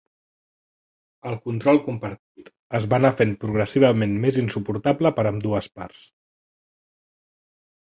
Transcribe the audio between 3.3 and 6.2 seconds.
progressivament més insuportable per a ambdues parts.